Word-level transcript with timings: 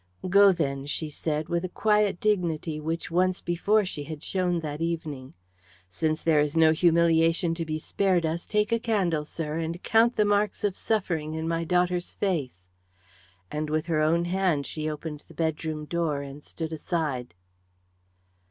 "Go, 0.27 0.51
then," 0.51 0.87
she 0.87 1.11
said 1.11 1.47
with 1.47 1.63
a 1.63 1.69
quiet 1.69 2.19
dignity 2.19 2.79
which 2.79 3.11
once 3.11 3.39
before 3.39 3.85
she 3.85 4.05
had 4.05 4.23
shown 4.23 4.61
that 4.61 4.81
evening. 4.81 5.35
"Since 5.89 6.23
there 6.23 6.39
is 6.39 6.57
no 6.57 6.71
humiliation 6.71 7.53
to 7.53 7.63
be 7.65 7.77
spared 7.77 8.25
us, 8.25 8.47
take 8.47 8.71
a 8.71 8.79
candle, 8.79 9.25
sir, 9.25 9.59
and 9.59 9.83
count 9.83 10.15
the 10.15 10.25
marks 10.25 10.63
of 10.63 10.75
suffering 10.75 11.35
in 11.35 11.47
my 11.47 11.63
daughter's 11.63 12.15
face;" 12.15 12.67
and 13.51 13.69
with 13.69 13.85
her 13.85 14.01
own 14.01 14.25
hand 14.25 14.65
she 14.65 14.89
opened 14.89 15.23
the 15.27 15.35
bedroom 15.35 15.85
door 15.85 16.23
and 16.23 16.43
stood 16.43 16.73
aside. 16.73 17.35